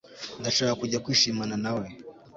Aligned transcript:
ndashaka 0.39 0.73
kujya 0.81 1.01
kwishimana 1.05 1.55
nawe 1.63 1.85